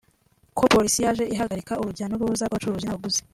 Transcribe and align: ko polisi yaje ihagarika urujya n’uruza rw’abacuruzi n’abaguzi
ko 0.57 0.63
polisi 0.73 0.99
yaje 1.05 1.23
ihagarika 1.33 1.73
urujya 1.81 2.05
n’uruza 2.07 2.43
rw’abacuruzi 2.45 2.85
n’abaguzi 2.87 3.21